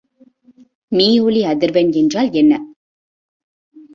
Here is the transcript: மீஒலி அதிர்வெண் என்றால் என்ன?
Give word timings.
மீஒலி 0.91 1.41
அதிர்வெண் 1.43 1.91
என்றால் 1.93 2.31
என்ன? 2.31 2.53